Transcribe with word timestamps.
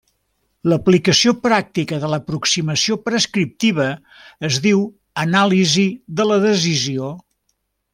L'aplicació 0.71 1.33
pràctica 1.43 1.99
de 2.05 2.09
l'aproximació 2.13 2.99
prescriptiva 3.11 3.87
es 4.51 4.61
diu 4.67 4.85
anàlisi 5.29 5.89
de 6.21 6.31
la 6.33 6.45
decisió. 6.51 7.17